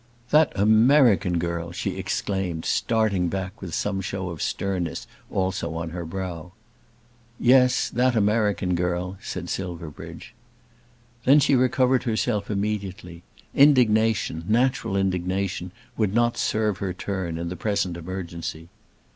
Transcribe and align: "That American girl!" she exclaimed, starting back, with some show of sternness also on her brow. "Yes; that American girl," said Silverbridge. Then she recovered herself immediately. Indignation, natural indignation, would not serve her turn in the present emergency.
"That 0.31 0.51
American 0.57 1.37
girl!" 1.37 1.71
she 1.71 1.95
exclaimed, 1.95 2.65
starting 2.65 3.27
back, 3.27 3.61
with 3.61 3.75
some 3.75 4.01
show 4.01 4.29
of 4.29 4.41
sternness 4.41 5.05
also 5.29 5.75
on 5.75 5.91
her 5.91 6.05
brow. 6.05 6.53
"Yes; 7.39 7.87
that 7.91 8.15
American 8.15 8.73
girl," 8.73 9.19
said 9.21 9.47
Silverbridge. 9.47 10.33
Then 11.23 11.39
she 11.39 11.53
recovered 11.53 12.01
herself 12.05 12.49
immediately. 12.49 13.21
Indignation, 13.53 14.43
natural 14.47 14.97
indignation, 14.97 15.69
would 15.97 16.15
not 16.15 16.35
serve 16.35 16.79
her 16.79 16.93
turn 16.93 17.37
in 17.37 17.49
the 17.49 17.55
present 17.55 17.95
emergency. 17.95 18.69